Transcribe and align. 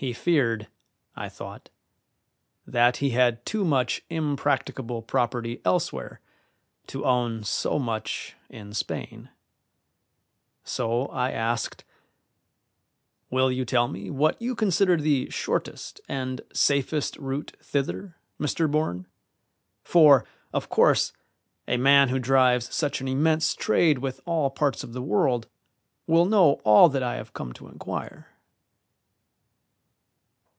He 0.00 0.12
feared, 0.12 0.68
I 1.16 1.28
thought, 1.28 1.70
that 2.64 2.98
he 2.98 3.10
had 3.10 3.44
too 3.44 3.64
much 3.64 4.00
impracticable 4.08 5.02
property 5.02 5.60
elsewhere 5.64 6.20
to 6.86 7.04
own 7.04 7.42
so 7.42 7.80
much 7.80 8.36
in 8.48 8.72
Spain: 8.74 9.28
so 10.62 11.06
I 11.06 11.32
asked: 11.32 11.82
"Will 13.28 13.50
you 13.50 13.64
tell 13.64 13.88
me 13.88 14.08
what 14.08 14.40
you 14.40 14.54
consider 14.54 14.96
the 14.96 15.30
shortest 15.30 16.00
and 16.08 16.42
safest 16.52 17.16
route 17.16 17.56
thither, 17.60 18.14
Mr. 18.38 18.70
Bourne? 18.70 19.08
for, 19.82 20.24
of 20.52 20.68
course, 20.68 21.12
a 21.66 21.76
man 21.76 22.08
who 22.10 22.20
drives 22.20 22.72
such 22.72 23.00
an 23.00 23.08
immense 23.08 23.52
trade 23.56 23.98
with 23.98 24.20
all 24.26 24.48
parts 24.48 24.84
of 24.84 24.92
the 24.92 25.02
world 25.02 25.48
will 26.06 26.24
know 26.24 26.60
all 26.62 26.88
that 26.88 27.02
I 27.02 27.16
have 27.16 27.32
come 27.34 27.52
to 27.54 27.66
inquire." 27.66 28.28